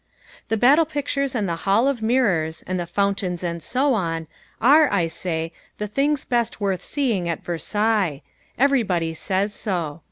[0.47, 4.25] The battle pictures and the Hall of Mirrors, and the fountains and so on,
[4.59, 8.23] are, I say, the things best worth seeing at Versailles.
[8.57, 9.99] Everybody says so.